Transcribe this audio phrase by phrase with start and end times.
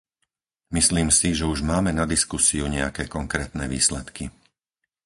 [0.77, 4.25] Myslím si, že už máme na diskusiu nejaké konkrétne výsledky.